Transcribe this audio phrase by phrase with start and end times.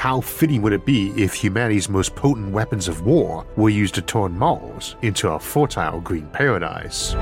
[0.00, 4.00] How fitting would it be if humanity's most potent weapons of war were used to
[4.00, 7.14] turn Mars into a fertile green paradise?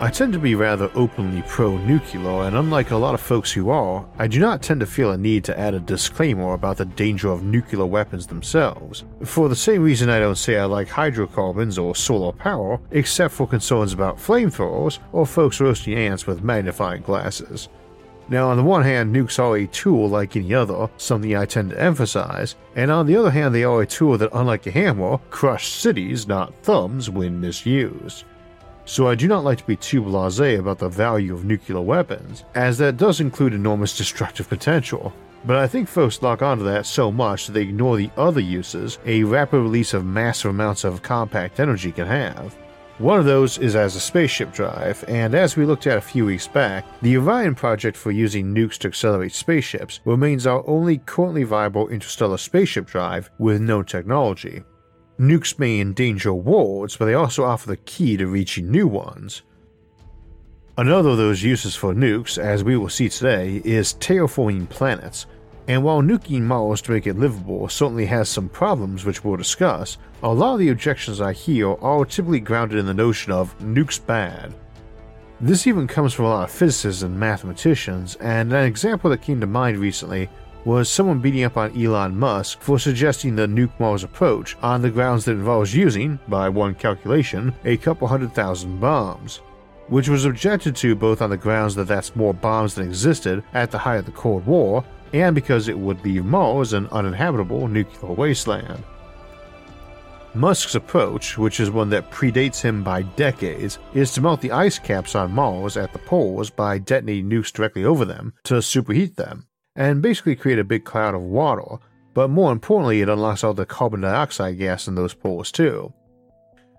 [0.00, 3.70] I tend to be rather openly pro nuclear, and unlike a lot of folks who
[3.70, 6.84] are, I do not tend to feel a need to add a disclaimer about the
[6.84, 11.78] danger of nuclear weapons themselves, for the same reason I don't say I like hydrocarbons
[11.78, 17.68] or solar power, except for concerns about flamethrowers or folks roasting ants with magnifying glasses.
[18.28, 21.70] Now, on the one hand, nukes are a tool like any other, something I tend
[21.70, 25.18] to emphasize, and on the other hand, they are a tool that, unlike a hammer,
[25.30, 28.24] crush cities, not thumbs, when misused
[28.88, 32.44] so I do not like to be too blase about the value of nuclear weapons,
[32.54, 35.12] as that does include enormous destructive potential.
[35.44, 38.98] But I think folks lock onto that so much that they ignore the other uses
[39.04, 42.56] a rapid release of massive amounts of compact energy can have.
[42.96, 46.24] One of those is as a spaceship drive, and as we looked at a few
[46.24, 51.44] weeks back, the Orion project for using nukes to accelerate spaceships remains our only currently
[51.44, 54.64] viable interstellar spaceship drive with no technology.
[55.18, 59.42] Nukes may endanger worlds, but they also offer the key to reaching new ones.
[60.76, 65.26] Another of those uses for nukes, as we will see today, is terraforming planets.
[65.66, 69.98] And while nuking Mars to make it livable certainly has some problems which we'll discuss,
[70.22, 74.04] a lot of the objections I hear are typically grounded in the notion of nukes
[74.04, 74.54] bad.
[75.40, 79.40] This even comes from a lot of physicists and mathematicians, and an example that came
[79.40, 80.30] to mind recently
[80.64, 84.90] was someone beating up on Elon Musk for suggesting the nuke Mars approach on the
[84.90, 89.36] grounds that it involves using, by one calculation, a couple hundred thousand bombs,
[89.88, 93.70] which was objected to both on the grounds that that's more bombs than existed at
[93.70, 98.12] the height of the Cold War and because it would leave Mars an uninhabitable nuclear
[98.12, 98.82] wasteland.
[100.34, 104.78] Musk's approach, which is one that predates him by decades, is to melt the ice
[104.78, 109.46] caps on Mars at the poles by detonating nukes directly over them to superheat them
[109.78, 111.78] and basically create a big cloud of water,
[112.12, 115.92] but more importantly, it unlocks all the carbon dioxide gas in those poles too.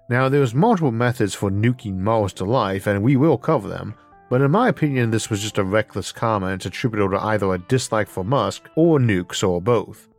[0.10, 3.96] Now, there's multiple methods for nuking Mars to life, and we will cover them,
[4.30, 8.10] but in my opinion, this was just a reckless comment attributable to either a dislike
[8.10, 10.10] for Musk or nukes or both.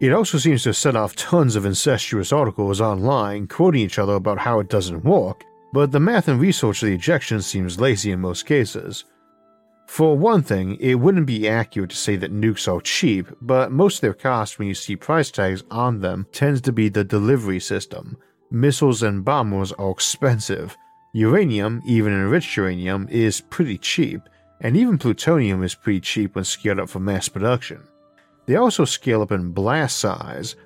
[0.00, 4.38] It also seems to set off tons of incestuous articles online quoting each other about
[4.38, 8.20] how it doesn't work, but the math and research of the ejection seems lazy in
[8.20, 9.04] most cases.
[9.86, 13.96] For one thing, it wouldn't be accurate to say that nukes are cheap, but most
[13.96, 17.60] of their cost when you see price tags on them tends to be the delivery
[17.60, 18.16] system.
[18.50, 20.76] Missiles and bombers are expensive.
[21.12, 24.20] Uranium, even enriched uranium, is pretty cheap,
[24.60, 27.82] and even plutonium is pretty cheap when scaled up for mass production.
[28.46, 30.56] They also scale up in blast size.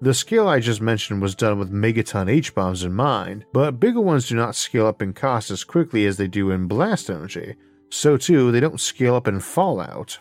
[0.00, 4.00] The scale I just mentioned was done with megaton H bombs in mind, but bigger
[4.00, 7.56] ones do not scale up in cost as quickly as they do in blast energy,
[7.90, 10.18] so too they don't scale up in fallout.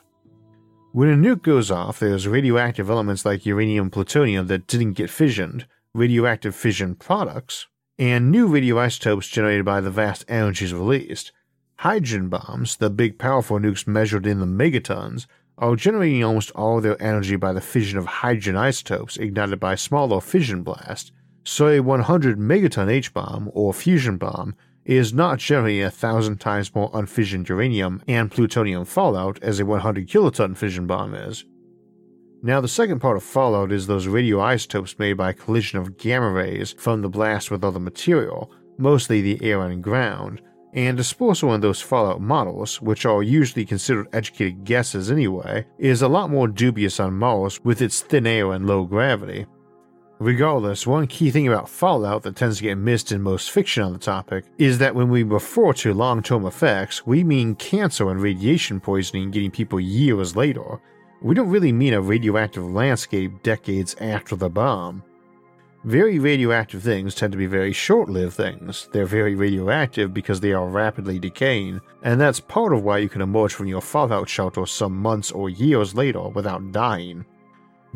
[0.94, 5.68] When a nuke goes off, there's radioactive elements like uranium plutonium that didn't get fissioned,
[5.94, 7.68] radioactive fission products,
[8.00, 11.32] and new radioisotopes generated by the vast energies released.
[11.80, 15.28] Hydrogen bombs, the big powerful nukes measured in the megatons,
[15.58, 20.22] are generating almost all their energy by the fission of hydrogen isotopes ignited by smaller
[20.22, 21.12] fission blasts,
[21.44, 24.56] so a 100 megaton H bomb or fusion bomb
[24.88, 30.08] is not generally a thousand times more unfissioned uranium and plutonium fallout as a 100
[30.08, 31.44] kiloton fission bomb is.
[32.42, 36.74] Now, the second part of fallout is those radioisotopes made by collision of gamma rays
[36.78, 40.42] from the blast with other material, mostly the air and ground,
[40.74, 46.08] and disposal in those fallout models, which are usually considered educated guesses anyway, is a
[46.08, 49.48] lot more dubious on Mars with its thin air and low gravity.
[50.20, 53.94] Regardless, one key thing about Fallout that tends to get missed in most fiction on
[53.94, 58.20] the topic is that when we refer to long term effects, we mean cancer and
[58.20, 60.82] radiation poisoning getting people years later.
[61.22, 65.04] We don't really mean a radioactive landscape decades after the bomb.
[65.84, 68.90] Very radioactive things tend to be very short lived things.
[68.92, 73.22] They're very radioactive because they are rapidly decaying, and that's part of why you can
[73.22, 77.24] emerge from your fallout shelter some months or years later without dying.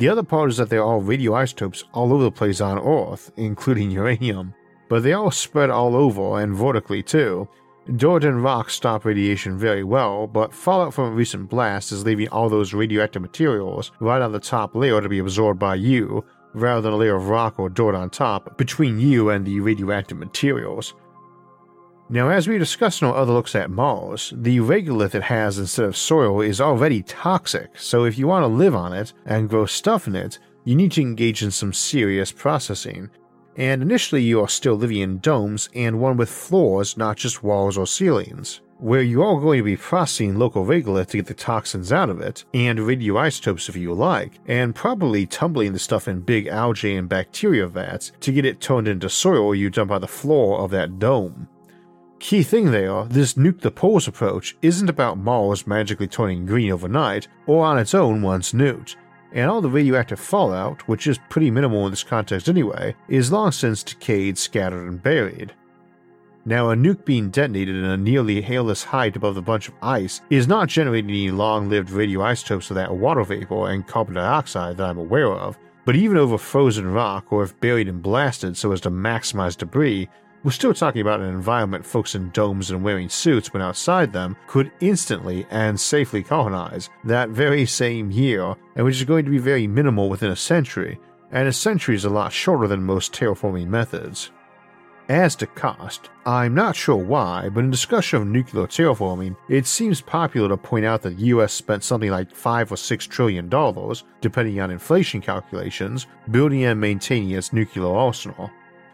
[0.02, 3.92] The other part is that there are radioisotopes all over the place on Earth, including
[3.92, 4.56] uranium,
[4.90, 7.48] but they all spread all over and vertically too,
[7.86, 12.50] and rocks stop radiation very well, but fallout from a recent blast is leaving all
[12.50, 16.26] those radioactive materials right on the top layer to be absorbed by you,
[16.56, 20.18] rather than a layer of rock or dirt on top between you and the radioactive
[20.18, 20.96] materials.
[22.14, 25.86] Now, as we discussed in our other looks at Mars, the regolith it has instead
[25.86, 29.66] of soil is already toxic, so if you want to live on it and grow
[29.66, 33.10] stuff in it, you need to engage in some serious processing.
[33.56, 37.78] And initially, you are still living in domes and one with floors, not just walls
[37.78, 41.94] or ceilings, where you are going to be processing local regolith to get the toxins
[41.94, 46.48] out of it, and radioisotopes if you like, and probably tumbling the stuff in big
[46.48, 50.60] algae and bacteria vats to get it turned into soil you dump on the floor
[50.60, 51.48] of that dome.
[52.22, 57.28] Key thing there, this nuke the poles approach isn't about Mars magically turning green overnight
[57.48, 58.96] or on its own once nuked
[59.34, 63.52] and all the radioactive fallout, which is pretty minimal in this context anyway, is long
[63.52, 65.52] since decayed, scattered, and buried.
[66.46, 70.22] Now, a nuke being detonated in a nearly hailless height above a bunch of ice
[70.30, 74.90] is not generating any long lived radioisotopes of that water vapor and carbon dioxide that
[74.90, 78.82] I'm aware of, but even over frozen rock or if buried and blasted so as
[78.82, 80.08] to maximize debris,
[80.44, 84.36] we're still talking about an environment folks in domes and wearing suits when outside them
[84.48, 89.38] could instantly and safely colonize that very same year, and which is going to be
[89.38, 91.00] very minimal within a century,
[91.32, 94.32] and a century is a lot shorter than most terraforming methods.
[95.10, 100.00] As to cost, I'm not sure why, but in discussion of nuclear terraforming, it seems
[100.00, 104.06] popular to point out that the US spent something like 5 or 6 trillion dollars,
[104.22, 108.50] depending on inflation calculations, building and maintaining its nuclear arsenal.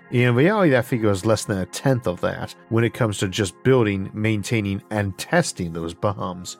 [0.09, 3.27] In reality, that figure is less than a tenth of that when it comes to
[3.27, 6.57] just building, maintaining, and testing those bombs.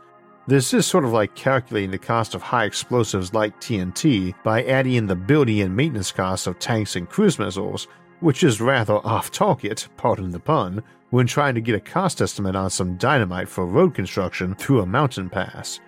[0.47, 4.93] This is sort of like calculating the cost of high explosives like TNT by adding
[4.93, 7.87] in the building and maintenance costs of tanks and cruise missiles,
[8.19, 12.55] which is rather off target, pardon the pun, when trying to get a cost estimate
[12.55, 15.79] on some dynamite for road construction through a mountain pass.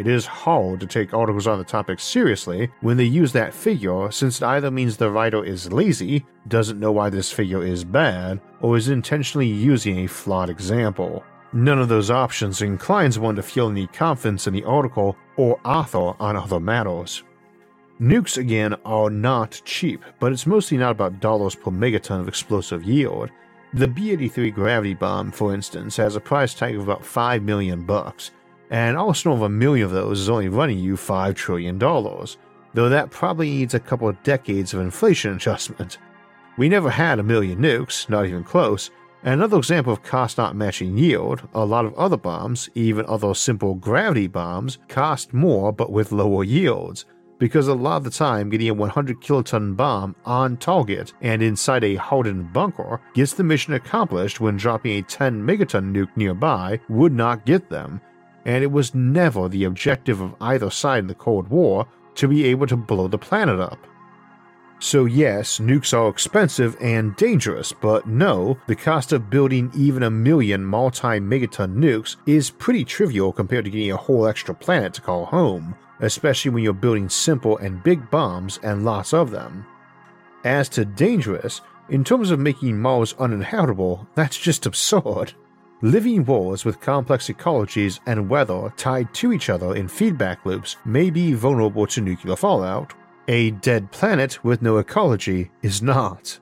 [0.00, 4.10] It is hard to take articles on the topic seriously when they use that figure,
[4.10, 8.40] since it either means the writer is lazy, doesn't know why this figure is bad,
[8.62, 11.22] or is intentionally using a flawed example.
[11.52, 16.14] None of those options inclines one to feel any confidence in the article or author
[16.18, 17.22] on other matters.
[18.00, 22.84] Nukes, again, are not cheap, but it's mostly not about dollars per megaton of explosive
[22.84, 23.28] yield.
[23.74, 27.84] The B 83 gravity bomb, for instance, has a price tag of about 5 million
[27.84, 28.30] bucks,
[28.70, 33.10] and arsenal of a million of those is only running you $5 trillion, though that
[33.10, 35.98] probably needs a couple of decades of inflation adjustment.
[36.56, 38.90] We never had a million nukes, not even close,
[39.22, 43.34] and another example of cost not matching yield, a lot of other bombs, even other
[43.34, 47.04] simple gravity bombs, cost more but with lower yields,
[47.38, 51.82] because a lot of the time getting a 100 kiloton bomb on target and inside
[51.82, 57.12] a hardened bunker gets the mission accomplished when dropping a 10 megaton nuke nearby would
[57.12, 58.00] not get them,
[58.44, 62.44] and it was never the objective of either side in the Cold War to be
[62.46, 63.86] able to blow the planet up.
[64.82, 70.10] So, yes, nukes are expensive and dangerous, but no, the cost of building even a
[70.10, 75.02] million multi megaton nukes is pretty trivial compared to getting a whole extra planet to
[75.02, 79.66] call home, especially when you're building simple and big bombs and lots of them.
[80.44, 81.60] As to dangerous,
[81.90, 85.34] in terms of making Mars uninhabitable, that's just absurd.
[85.82, 91.08] Living worlds with complex ecologies and weather tied to each other in feedback loops may
[91.08, 92.92] be vulnerable to nuclear fallout.
[93.28, 96.38] A dead planet with no ecology is not.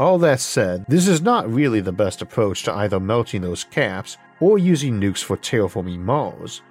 [0.00, 4.16] All that said, this is not really the best approach to either melting those caps
[4.40, 6.62] or using nukes for terraforming Mars.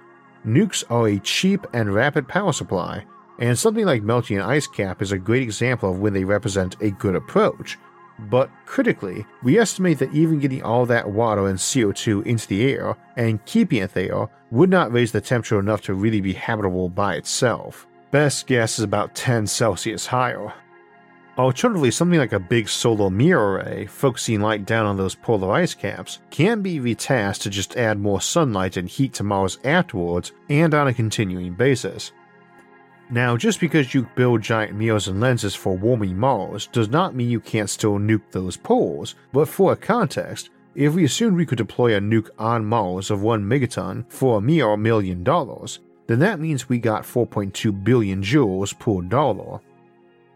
[0.46, 3.06] Nukes are a cheap and rapid power supply,
[3.38, 6.76] and something like melting an ice cap is a great example of when they represent
[6.82, 7.78] a good approach,
[8.18, 12.96] but critically, we estimate that even getting all that water and CO2 into the air
[13.16, 17.14] and keeping it there would not raise the temperature enough to really be habitable by
[17.14, 17.86] itself.
[18.10, 20.52] Best guess is about 10 Celsius higher.
[21.38, 25.72] Alternatively, something like a big solar mirror array, focusing light down on those polar ice
[25.72, 30.74] caps, can be retasked to just add more sunlight and heat to Mars afterwards and
[30.74, 32.12] on a continuing basis.
[33.12, 37.28] Now, just because you build giant mirrors and lenses for warming Mars does not mean
[37.28, 41.94] you can't still nuke those poles, but for context, if we assumed we could deploy
[41.94, 46.70] a nuke on Mars of 1 megaton for a mere million dollars, then that means
[46.70, 49.60] we got 4.2 billion joules per dollar.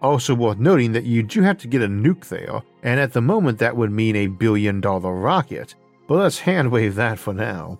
[0.02, 3.22] Also worth noting that you do have to get a nuke there, and at the
[3.22, 5.74] moment that would mean a billion dollar rocket,
[6.06, 7.78] but let's handwave that for now.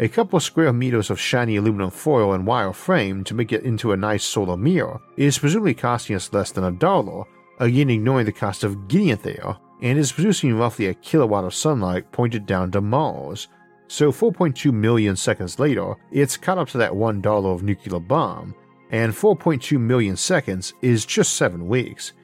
[0.00, 3.92] A couple square meters of shiny aluminum foil and wire frame to make it into
[3.92, 7.24] a nice solar mirror is presumably costing us less than a dollar,
[7.58, 11.52] again ignoring the cost of getting it there, and is producing roughly a kilowatt of
[11.54, 13.48] sunlight pointed down to Mars.
[13.88, 18.54] So 4.2 million seconds later, it's caught up to that $1 of nuclear bomb,
[18.90, 22.14] and 4.2 million seconds is just 7 weeks.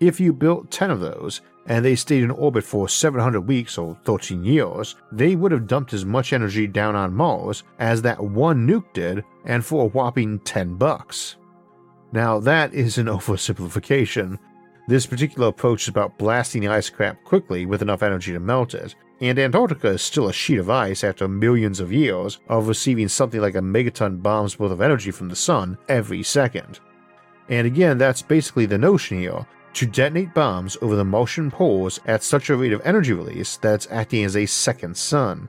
[0.00, 3.96] If you built 10 of those, and they stayed in orbit for 700 weeks or
[4.04, 8.66] 13 years, they would have dumped as much energy down on Mars as that one
[8.66, 11.36] nuke did, and for a whopping 10 bucks.
[12.12, 14.38] Now, that is an oversimplification.
[14.86, 18.74] This particular approach is about blasting the ice cap quickly with enough energy to melt
[18.74, 23.08] it, and Antarctica is still a sheet of ice after millions of years of receiving
[23.08, 26.80] something like a megaton bomb's worth of energy from the sun every second.
[27.48, 32.22] And again, that's basically the notion here to detonate bombs over the Martian poles at
[32.22, 35.46] such a rate of energy release that it's acting as a second sun.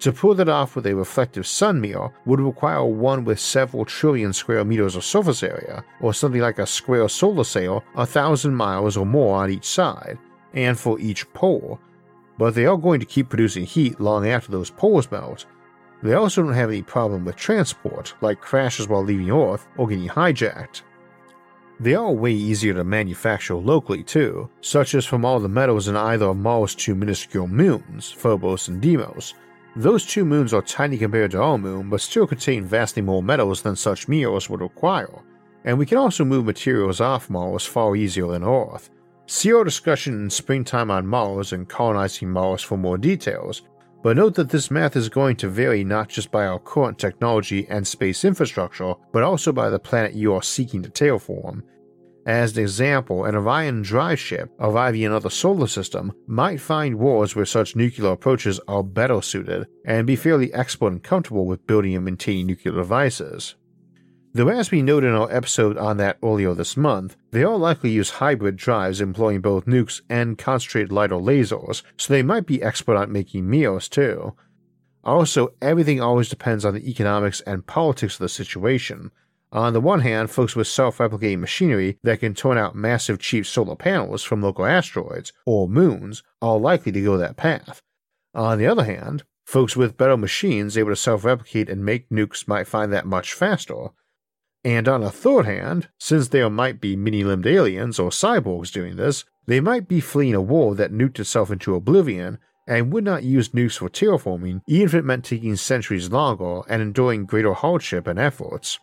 [0.00, 4.34] To pull that off with a reflective sun mirror would require one with several trillion
[4.34, 8.98] square meters of surface area, or something like a square solar sail a thousand miles
[8.98, 10.18] or more on each side,
[10.52, 11.80] and for each pole,
[12.36, 15.46] but they are going to keep producing heat long after those poles melt.
[16.02, 20.08] They also don't have any problem with transport, like crashes while leaving Earth or getting
[20.08, 20.82] hijacked.
[21.82, 25.96] They are way easier to manufacture locally too, such as from all the metals in
[25.96, 29.34] either of Mars' two minuscule moons, Phobos and Deimos.
[29.74, 33.62] Those two moons are tiny compared to our moon, but still contain vastly more metals
[33.62, 35.22] than such mirrors would require,
[35.64, 38.90] and we can also move materials off Mars far easier than Earth,
[39.26, 43.62] See our discussion in Springtime on Mars and Colonizing Mars for more details,
[44.02, 47.66] but note that this math is going to vary not just by our current technology
[47.70, 51.62] and space infrastructure, but also by the planet you are seeking to terraform.
[52.24, 57.34] As an example, an Orion drive ship arriving in another solar system might find worlds
[57.34, 61.96] where such nuclear approaches are better suited and be fairly expert and comfortable with building
[61.96, 63.56] and maintaining nuclear devices.
[64.34, 67.90] Though, as we noted in our episode on that earlier this month, they all likely
[67.90, 72.96] use hybrid drives employing both nukes and concentrated lighter lasers, so they might be expert
[72.96, 74.34] at making mirrors too.
[75.04, 79.10] Also, everything always depends on the economics and politics of the situation.
[79.52, 83.44] On the one hand, folks with self replicating machinery that can turn out massive cheap
[83.44, 87.82] solar panels from local asteroids or moons are likely to go that path.
[88.34, 92.48] On the other hand, folks with better machines able to self replicate and make nukes
[92.48, 93.88] might find that much faster,
[94.64, 98.96] and on a third hand, since there might be many limbed aliens or cyborgs doing
[98.96, 103.24] this, they might be fleeing a war that nuked itself into oblivion and would not
[103.24, 108.06] use nukes for terraforming even if it meant taking centuries longer and enduring greater hardship
[108.06, 108.78] and efforts.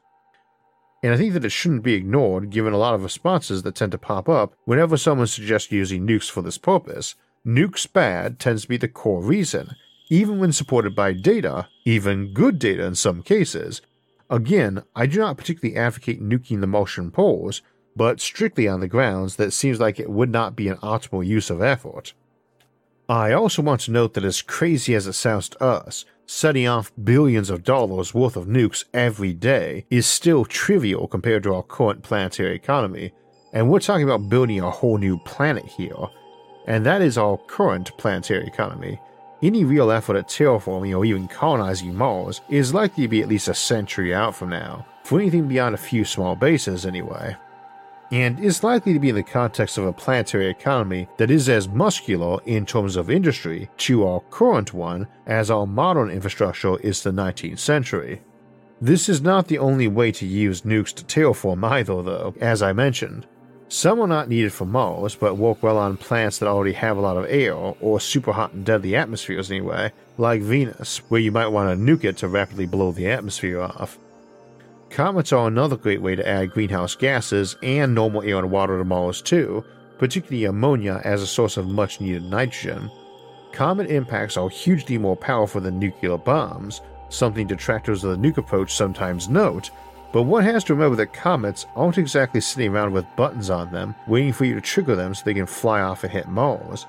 [1.01, 3.91] And I think that it shouldn't be ignored given a lot of responses that tend
[3.93, 7.15] to pop up whenever someone suggests using nukes for this purpose.
[7.45, 9.75] Nukes bad tends to be the core reason,
[10.09, 13.81] even when supported by data, even good data in some cases,
[14.29, 17.61] Again, I do not particularly advocate nuking the Martian poles,
[17.95, 21.25] but strictly on the grounds that it seems like it would not be an optimal
[21.25, 22.13] use of effort.
[23.07, 26.91] I also want to note that as crazy as it sounds to us, setting off
[27.03, 32.03] billions of dollars worth of nukes every day is still trivial compared to our current
[32.03, 33.11] planetary economy,
[33.51, 35.95] and we're talking about building a whole new planet here,
[36.67, 39.01] and that is our current planetary economy.
[39.41, 43.47] Any real effort at terraforming or even colonizing Mars is likely to be at least
[43.47, 47.35] a century out from now, for anything beyond a few small bases anyway.
[48.11, 51.67] And is likely to be in the context of a planetary economy that is as
[51.67, 57.11] muscular in terms of industry to our current one as our modern infrastructure is to
[57.11, 58.21] the 19th century.
[58.81, 62.73] This is not the only way to use nukes to terraform either, though, as I
[62.73, 63.27] mentioned.
[63.67, 67.01] Some are not needed for Mars, but work well on planets that already have a
[67.01, 71.49] lot of air, or super hot and deadly atmospheres anyway, like Venus, where you might
[71.49, 73.99] want to nuke it to rapidly blow the atmosphere off.
[74.89, 78.83] Comets are another great way to add greenhouse gases and normal air and water to
[78.83, 79.63] Mars too,
[79.99, 82.89] particularly ammonia as a source of much needed nitrogen.
[83.51, 88.73] Comet impacts are hugely more powerful than nuclear bombs, something detractors of the nuke approach
[88.73, 89.69] sometimes note,
[90.11, 93.93] but one has to remember that comets aren't exactly sitting around with buttons on them,
[94.07, 96.87] waiting for you to trigger them so they can fly off and hit Mars.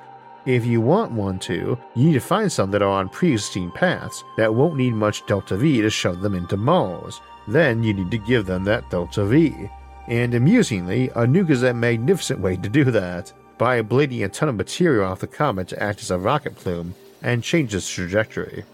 [0.51, 3.71] If you want one to, you need to find some that are on pre existing
[3.71, 7.21] paths that won't need much delta V to shove them into Mars.
[7.47, 9.71] Then you need to give them that delta V.
[10.09, 14.49] And amusingly, a nuke is a magnificent way to do that, by ablating a ton
[14.49, 18.65] of material off the comet to act as a rocket plume and change its trajectory.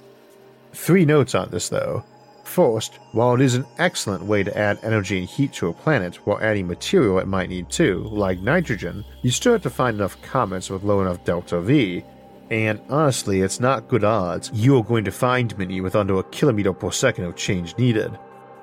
[0.73, 2.05] Three notes on this though.
[2.47, 6.15] First, while it is an excellent way to add energy and heat to a planet
[6.25, 10.23] while adding material it might need too, like nitrogen, you still have to find enough
[10.23, 12.05] comets with low enough delta V.
[12.51, 16.23] And honestly, it's not good odds you are going to find many with under a
[16.23, 18.17] kilometer per second of change needed.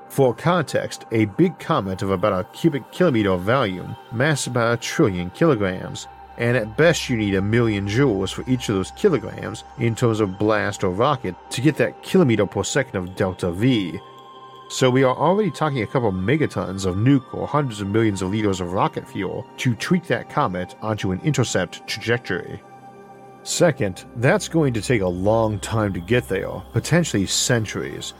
[0.08, 4.82] For context, a big comet of about a cubic kilometer of volume, mass about a
[4.82, 9.64] trillion kilograms, and at best you need a million joules for each of those kilograms
[9.80, 14.00] in terms of blast or rocket to get that kilometer per second of delta V.
[14.70, 18.32] So we are already talking a couple megatons of nuke or hundreds of millions of
[18.32, 22.62] liters of rocket fuel to tweak that comet onto an intercept trajectory.
[23.44, 28.14] Second, that's going to take a long time to get there, potentially centuries.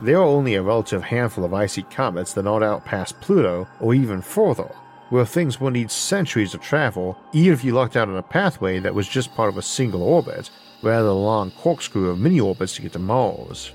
[0.00, 3.92] There are only a relative handful of icy comets that aren't out past Pluto or
[3.92, 4.70] even further,
[5.10, 8.78] where things will need centuries of travel, even if you lucked out on a pathway
[8.78, 10.50] that was just part of a single orbit,
[10.82, 13.72] rather than a long corkscrew of mini orbits to get to Mars.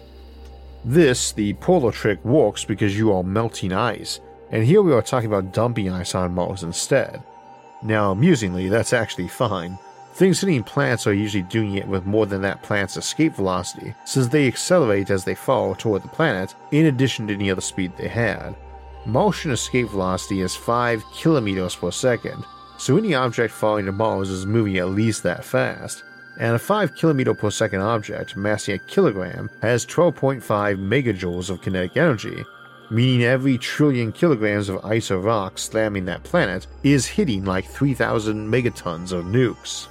[0.83, 4.19] This, the polar trick, works because you are melting ice,
[4.51, 7.21] and here we are talking about dumping ice on Mars instead.
[7.83, 9.77] Now, amusingly, that's actually fine.
[10.13, 14.27] Things hitting planets are usually doing it with more than that planet's escape velocity, since
[14.27, 18.07] they accelerate as they fall toward the planet, in addition to any other speed they
[18.07, 18.55] had.
[19.05, 22.43] Martian escape velocity is 5 kilometers per second,
[22.77, 26.03] so any object falling to Mars is moving at least that fast.
[26.39, 31.97] And a 5 kilometer per second object massing a kilogram has 12.5 megajoules of kinetic
[31.97, 32.43] energy,
[32.89, 38.51] meaning every trillion kilograms of ice or rock slamming that planet is hitting like 3,000
[38.51, 39.87] megatons of nukes.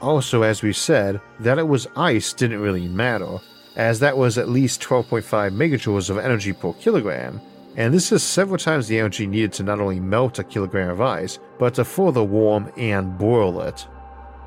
[0.00, 3.38] Also, as we said, that it was ice didn't really matter,
[3.76, 5.22] as that was at least 12.5
[5.52, 7.40] megajoules of energy per kilogram,
[7.78, 11.00] and this is several times the energy needed to not only melt a kilogram of
[11.00, 13.86] ice, but to further warm and boil it.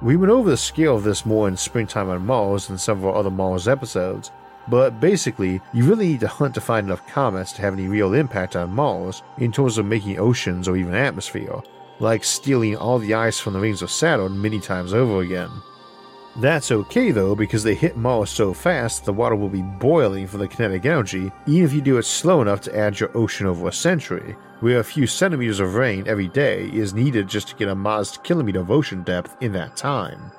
[0.01, 3.31] We went over the scale of this more in Springtime on Mars and our other
[3.31, 4.31] Mars episodes,
[4.67, 8.13] but basically, you really need to hunt to find enough comets to have any real
[8.13, 11.61] impact on Mars in terms of making oceans or even atmosphere,
[12.00, 15.50] like stealing all the ice from the rings of Saturn many times over again.
[16.38, 20.38] That's okay though, because they hit Mars so fast the water will be boiling for
[20.38, 23.67] the kinetic energy, even if you do it slow enough to add your ocean over
[23.67, 27.67] a century, where a few centimeters of rain every day is needed just to get
[27.67, 30.31] a modest kilometer of ocean depth in that time.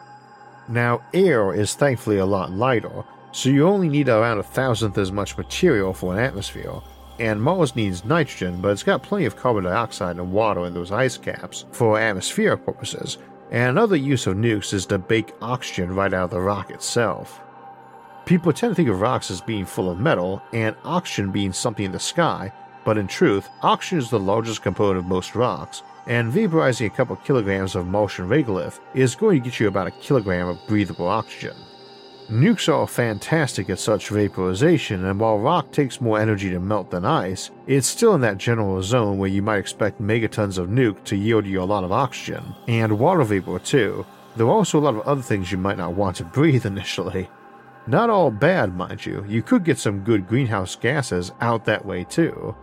[0.67, 5.13] Now, air is thankfully a lot lighter, so you only need around a thousandth as
[5.13, 6.81] much material for an atmosphere,
[7.19, 10.91] and Mars needs nitrogen, but it's got plenty of carbon dioxide and water in those
[10.91, 13.19] ice caps for atmospheric purposes,
[13.53, 17.39] and another use of nukes is to bake oxygen right out of the rock itself.
[18.25, 21.85] People tend to think of rocks as being full of metal and oxygen being something
[21.85, 22.51] in the sky,
[22.85, 27.15] but in truth, oxygen is the largest component of most rocks, and vaporizing a couple
[27.17, 31.57] kilograms of Martian regolith is going to get you about a kilogram of breathable oxygen.
[32.31, 37.05] Nukes are fantastic at such vaporization, and while rock takes more energy to melt than
[37.05, 41.17] ice, it's still in that general zone where you might expect megatons of nuke to
[41.17, 44.07] yield you a lot of oxygen, and water vapor too,
[44.37, 47.29] though also a lot of other things you might not want to breathe initially.
[47.87, 52.05] Not all bad, mind you, you could get some good greenhouse gases out that way
[52.05, 52.55] too.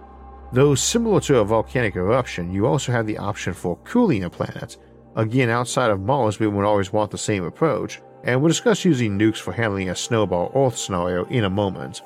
[0.54, 4.78] Though similar to a volcanic eruption, you also have the option for cooling a planet.
[5.16, 9.18] Again, outside of Mars, we would always want the same approach, and we'll discuss using
[9.18, 12.02] nukes for handling a snowball Earth scenario in a moment.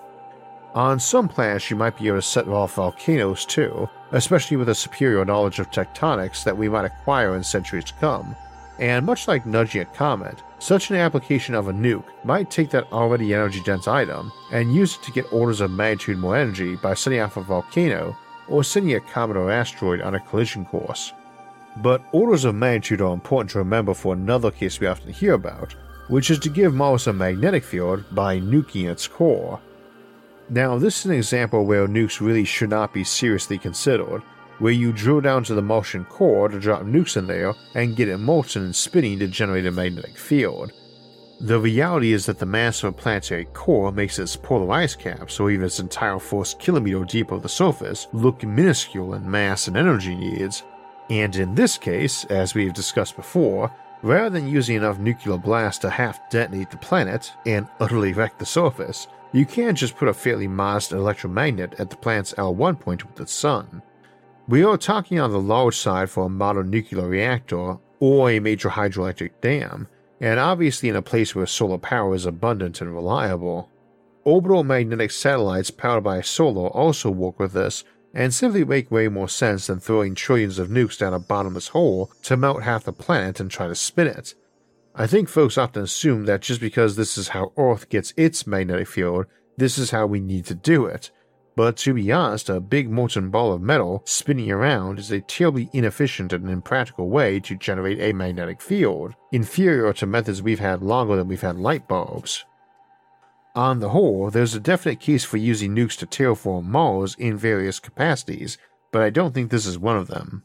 [0.74, 4.76] On some planets, you might be able to set off volcanoes too, especially with a
[4.76, 8.36] superior knowledge of tectonics that we might acquire in centuries to come.
[8.80, 12.92] And much like nudging a comet, such an application of a nuke might take that
[12.92, 16.96] already energy dense item and use it to get orders of magnitude more energy by
[16.96, 21.14] setting off a volcano or sending a comet or asteroid on a collision course.
[21.78, 25.76] But orders of magnitude are important to remember for another case we often hear about,
[26.08, 29.60] which is to give Mars a magnetic field by nuking its core.
[30.50, 34.22] Now, this is an example where nukes really should not be seriously considered,
[34.60, 38.10] where you drill down to the Martian core to drop nukes in there and get
[38.10, 40.72] it molten and spinning to generate a magnetic field.
[41.40, 45.40] The reality is that the mass of a planetary core makes its polar ice caps,
[45.40, 49.76] or even its entire first kilometer deep of the surface, look minuscule in mass and
[49.76, 50.64] energy needs.
[51.10, 53.70] And in this case, as we've discussed before,
[54.04, 58.46] Rather than using enough nuclear blast to half detonate the planet and utterly wreck the
[58.46, 63.16] surface, you can just put a fairly modest electromagnet at the planet's L1 point with
[63.16, 63.82] the sun.
[64.46, 68.70] We are talking on the large side for a modern nuclear reactor or a major
[68.70, 69.88] hydroelectric dam,
[70.20, 73.70] and obviously in a place where solar power is abundant and reliable.
[74.26, 79.30] Orbital magnetic satellites powered by solar also work with this and simply make way more
[79.30, 83.40] sense than throwing trillions of nukes down a bottomless hole to melt half the planet
[83.40, 84.36] and try to spin it.
[84.96, 88.88] I think folks often assume that just because this is how Earth gets its magnetic
[88.88, 89.26] field,
[89.58, 91.10] this is how we need to do it.
[91.56, 95.70] But to be honest, a big molten ball of metal spinning around is a terribly
[95.74, 101.16] inefficient and impractical way to generate a magnetic field, inferior to methods we've had longer
[101.16, 102.46] than we've had light bulbs.
[103.56, 107.80] On the whole, there's a definite case for using nukes to terraform Mars in various
[107.80, 108.58] capacities,
[108.92, 110.44] but I don't think this is one of them.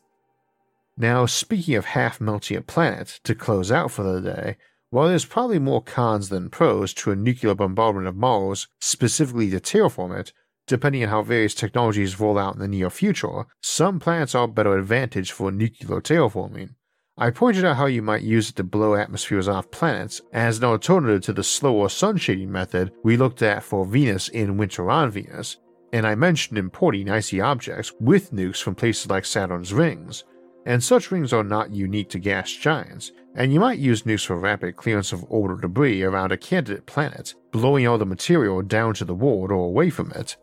[0.96, 4.56] Now, speaking of half melting a planet, to close out for the day,
[4.90, 9.60] while there's probably more cons than pros to a nuclear bombardment of Mars, specifically to
[9.60, 10.32] terraform it,
[10.66, 14.76] depending on how various technologies roll out in the near future, some planets are better
[14.76, 16.74] advantage for nuclear terraforming.
[17.20, 20.64] I pointed out how you might use it to blow atmospheres off planets as an
[20.64, 25.10] alternative to the slower sun shading method we looked at for Venus in Winter on
[25.10, 25.56] Venus,
[25.92, 30.22] and I mentioned importing icy objects with nukes from places like Saturn's rings,
[30.64, 34.38] and such rings are not unique to gas giants, and you might use nukes for
[34.38, 39.04] rapid clearance of orbital debris around a candidate planet, blowing all the material down to
[39.04, 40.36] the world or away from it.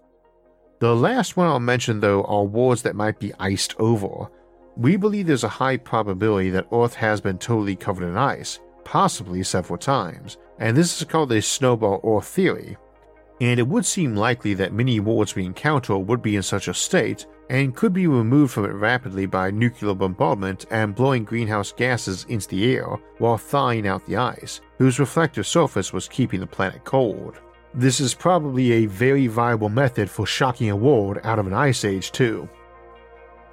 [0.82, 4.30] The last one I'll mention though are worlds that might be iced over,
[4.78, 9.42] we believe there's a high probability that Earth has been totally covered in ice, possibly
[9.44, 12.78] several times, and this is called the snowball Earth theory.
[13.42, 16.74] And it would seem likely that many worlds we encounter would be in such a
[16.74, 22.26] state and could be removed from it rapidly by nuclear bombardment and blowing greenhouse gases
[22.30, 26.84] into the air while thawing out the ice, whose reflective surface was keeping the planet
[26.86, 27.40] cold.
[27.74, 31.84] This is probably a very viable method for shocking a world out of an ice
[31.84, 32.50] age, too.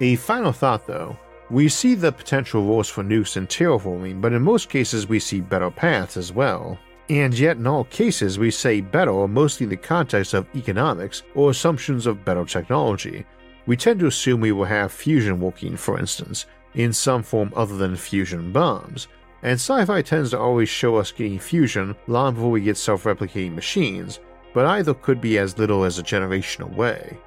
[0.01, 1.17] A final thought though
[1.49, 5.39] we see the potential roles for nukes in terraforming, but in most cases we see
[5.39, 6.79] better paths as well.
[7.09, 11.51] And yet, in all cases, we say better mostly in the context of economics or
[11.51, 13.25] assumptions of better technology.
[13.67, 17.77] We tend to assume we will have fusion working, for instance, in some form other
[17.77, 19.07] than fusion bombs,
[19.43, 23.03] and sci fi tends to always show us getting fusion long before we get self
[23.03, 24.19] replicating machines,
[24.53, 27.17] but either could be as little as a generation away.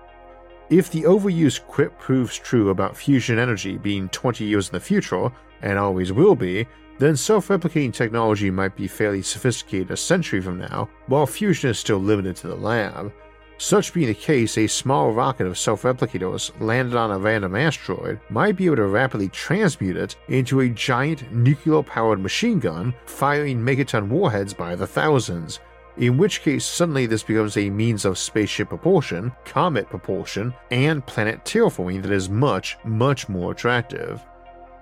[0.69, 5.31] If the overused quip proves true about fusion energy being 20 years in the future,
[5.63, 6.67] and always will be,
[6.99, 11.79] then self replicating technology might be fairly sophisticated a century from now, while fusion is
[11.79, 13.13] still limited to the lab.
[13.59, 18.19] Such being the case, a small rocket of self replicators landed on a random asteroid
[18.29, 23.61] might be able to rapidly transmute it into a giant nuclear powered machine gun firing
[23.61, 25.61] megaton warheads by the thousands,
[25.97, 31.45] in which case suddenly this becomes a means of spaceship propulsion, comet propulsion, and planet
[31.45, 34.25] terraforming that is much, much more attractive.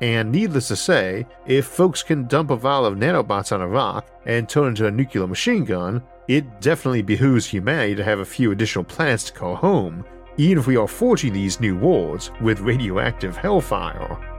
[0.00, 4.07] And needless to say, if folks can dump a vial of nanobots on a rock
[4.27, 8.24] and turn it into a nuclear machine gun, it definitely behooves humanity to have a
[8.24, 10.05] few additional planets to call home,
[10.37, 14.33] even if we are forging these new worlds with radioactive hellfire.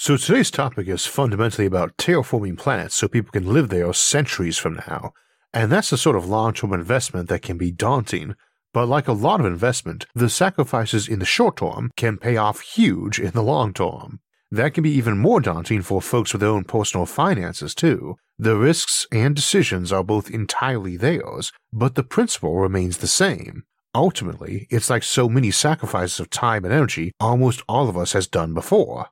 [0.00, 4.74] So today's topic is fundamentally about terraforming planets so people can live there centuries from
[4.74, 5.10] now.
[5.52, 8.36] And that's the sort of long term investment that can be daunting.
[8.72, 12.60] But like a lot of investment, the sacrifices in the short term can pay off
[12.60, 14.20] huge in the long term.
[14.52, 18.14] That can be even more daunting for folks with their own personal finances, too.
[18.38, 23.64] The risks and decisions are both entirely theirs, but the principle remains the same.
[23.96, 28.28] Ultimately, it's like so many sacrifices of time and energy almost all of us has
[28.28, 29.08] done before.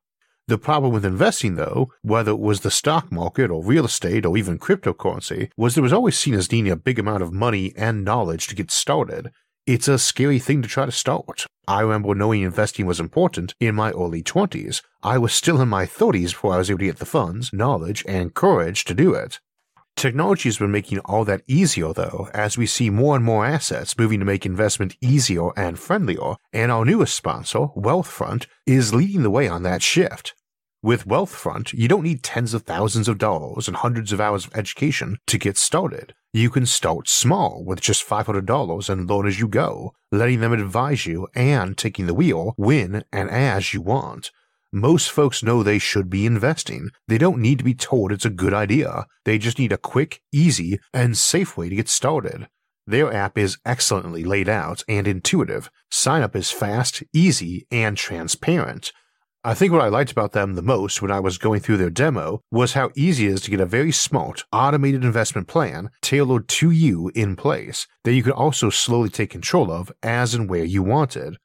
[0.48, 4.36] The problem with investing, though, whether it was the stock market or real estate or
[4.36, 8.04] even cryptocurrency, was there was always seen as needing a big amount of money and
[8.04, 9.32] knowledge to get started.
[9.66, 11.46] It's a scary thing to try to start.
[11.66, 14.82] I remember knowing investing was important in my early 20s.
[15.02, 18.04] I was still in my 30s before I was able to get the funds, knowledge,
[18.06, 19.40] and courage to do it.
[19.96, 23.96] Technology has been making all that easier, though, as we see more and more assets
[23.96, 29.30] moving to make investment easier and friendlier, and our newest sponsor, Wealthfront, is leading the
[29.30, 30.34] way on that shift.
[30.82, 34.54] With Wealthfront, you don't need tens of thousands of dollars and hundreds of hours of
[34.54, 36.12] education to get started.
[36.30, 41.06] You can start small with just $500 and learn as you go, letting them advise
[41.06, 44.30] you and taking the wheel when and as you want.
[44.72, 46.90] Most folks know they should be investing.
[47.08, 49.06] They don't need to be told it's a good idea.
[49.24, 52.48] They just need a quick, easy, and safe way to get started.
[52.86, 55.70] Their app is excellently laid out and intuitive.
[55.90, 58.92] Sign up is fast, easy, and transparent.
[59.46, 61.88] I think what I liked about them the most when I was going through their
[61.88, 66.48] demo was how easy it is to get a very smart, automated investment plan tailored
[66.48, 70.64] to you in place that you can also slowly take control of as and where
[70.64, 71.36] you want it.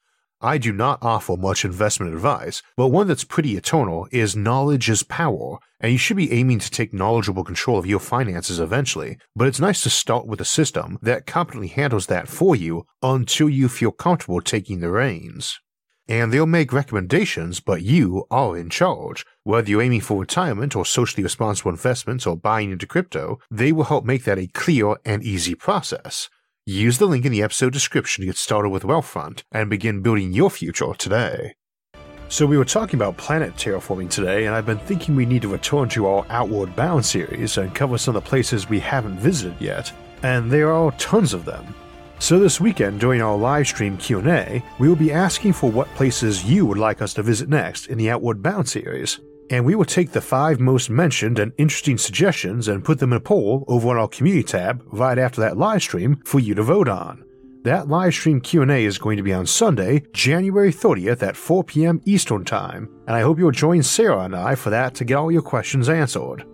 [0.44, 5.04] I do not offer much investment advice, but one that's pretty eternal is knowledge is
[5.04, 9.20] power, and you should be aiming to take knowledgeable control of your finances eventually.
[9.36, 13.50] But it's nice to start with a system that competently handles that for you until
[13.50, 15.60] you feel comfortable taking the reins.
[16.08, 19.26] And they'll make recommendations, but you are in charge.
[19.44, 23.86] Whether you're aiming for retirement or socially responsible investments or buying into crypto, they will
[23.86, 26.30] help make that a clear and easy process.
[26.68, 30.32] Use the link in the episode description to get started with Wealthfront and begin building
[30.32, 31.56] your future today.
[32.30, 35.48] So, we were talking about planet terraforming today, and I've been thinking we need to
[35.48, 39.60] return to our Outward Bound series and cover some of the places we haven't visited
[39.60, 41.74] yet, and there are tons of them.
[42.20, 46.44] So this weekend during our live stream Q&A, we will be asking for what places
[46.44, 49.20] you would like us to visit next in the Outward Bound series.
[49.52, 53.18] And we will take the five most mentioned and interesting suggestions and put them in
[53.18, 56.64] a poll over on our community tab right after that live stream for you to
[56.64, 57.26] vote on.
[57.64, 62.02] That live stream Q&A is going to be on Sunday, January 30th at 4 p.m.
[62.06, 65.32] Eastern Time, and I hope you'll join Sarah and I for that to get all
[65.32, 66.46] your questions answered.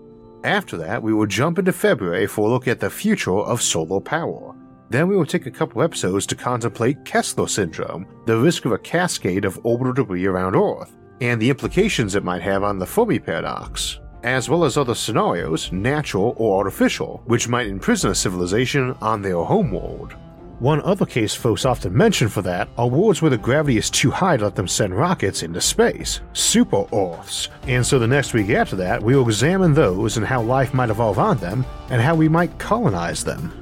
[0.44, 4.02] After that, we will jump into February for a look at the future of solar
[4.02, 4.56] power.
[4.90, 8.78] Then we will take a couple episodes to contemplate Kessler syndrome, the risk of a
[8.80, 13.20] cascade of orbital debris around Earth, and the implications it might have on the Fermi
[13.20, 19.22] paradox, as well as other scenarios, natural or artificial, which might imprison a civilization on
[19.22, 20.16] their homeworld.
[20.60, 24.10] One other case folks often mention for that are worlds where the gravity is too
[24.10, 28.50] high to let them send rockets into space, super Earths, and so the next week
[28.50, 32.16] after that we will examine those and how life might evolve on them and how
[32.16, 33.54] we might colonize them.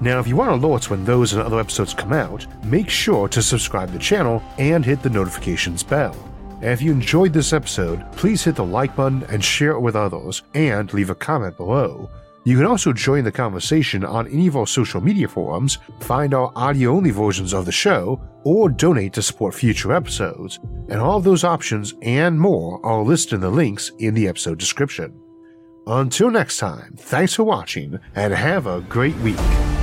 [0.00, 3.42] Now, if you want alerts when those and other episodes come out, make sure to
[3.42, 6.16] subscribe to the channel and hit the notifications bell.
[6.62, 9.96] And if you enjoyed this episode, please hit the like button and share it with
[9.96, 12.08] others, and leave a comment below.
[12.44, 16.52] You can also join the conversation on any of our social media forums, find our
[16.54, 20.60] audio only versions of the show, or donate to support future episodes.
[20.88, 24.58] And all of those options and more are listed in the links in the episode
[24.58, 25.20] description.
[25.86, 29.81] Until next time, thanks for watching and have a great week.